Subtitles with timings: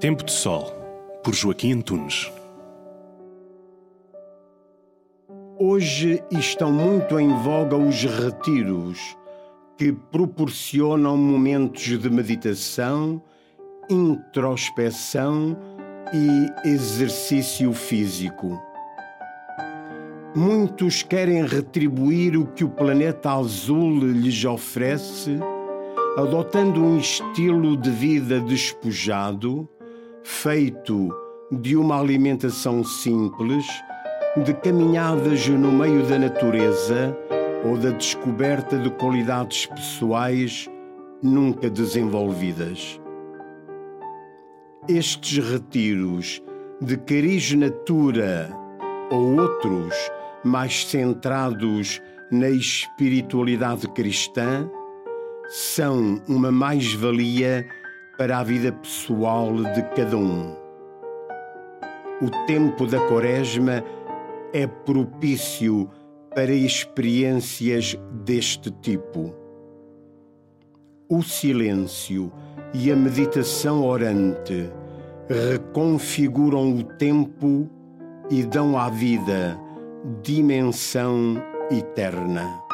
[0.00, 0.72] Tempo de Sol,
[1.24, 2.30] por Joaquim Antunes.
[5.58, 9.16] Hoje estão muito em voga os retiros,
[9.76, 13.20] que proporcionam momentos de meditação,
[13.90, 15.58] introspeção
[16.14, 18.56] e exercício físico.
[20.32, 25.40] Muitos querem retribuir o que o planeta azul lhes oferece,
[26.16, 29.68] adotando um estilo de vida despojado
[30.28, 31.08] feito
[31.50, 33.66] de uma alimentação simples,
[34.44, 37.16] de caminhadas no meio da natureza
[37.64, 40.68] ou da descoberta de qualidades pessoais
[41.22, 43.00] nunca desenvolvidas.
[44.86, 46.42] Estes retiros
[46.80, 48.50] de cariz natura
[49.10, 49.94] ou outros
[50.44, 54.70] mais centrados na espiritualidade cristã
[55.48, 57.66] são uma mais-valia
[58.18, 60.52] para a vida pessoal de cada um.
[62.20, 63.84] O tempo da Quaresma
[64.52, 65.88] é propício
[66.34, 69.32] para experiências deste tipo.
[71.08, 72.32] O silêncio
[72.74, 74.68] e a meditação orante
[75.28, 77.70] reconfiguram o tempo
[78.28, 79.56] e dão à vida
[80.22, 82.67] dimensão eterna.